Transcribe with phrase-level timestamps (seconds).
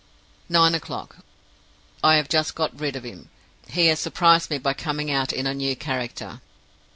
[0.49, 1.17] "Nine o'clock.
[2.03, 3.29] I have just got rid of him.
[3.69, 6.41] He has surprised me by coming out in a new character.